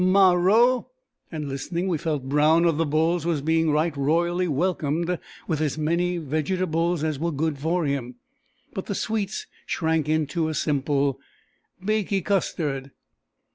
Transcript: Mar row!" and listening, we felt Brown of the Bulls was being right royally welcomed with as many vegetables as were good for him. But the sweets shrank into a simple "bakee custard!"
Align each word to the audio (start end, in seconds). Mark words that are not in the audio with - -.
Mar 0.03 0.39
row!" 0.39 0.87
and 1.31 1.47
listening, 1.47 1.87
we 1.87 1.95
felt 1.99 2.27
Brown 2.27 2.65
of 2.65 2.77
the 2.77 2.87
Bulls 2.87 3.23
was 3.23 3.43
being 3.43 3.69
right 3.69 3.95
royally 3.95 4.47
welcomed 4.47 5.19
with 5.47 5.61
as 5.61 5.77
many 5.77 6.17
vegetables 6.17 7.03
as 7.03 7.19
were 7.19 7.31
good 7.31 7.59
for 7.59 7.85
him. 7.85 8.15
But 8.73 8.87
the 8.87 8.95
sweets 8.95 9.45
shrank 9.67 10.09
into 10.09 10.49
a 10.49 10.55
simple 10.55 11.19
"bakee 11.85 12.21
custard!" 12.23 12.89